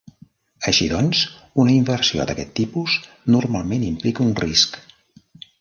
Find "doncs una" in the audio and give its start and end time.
0.93-1.75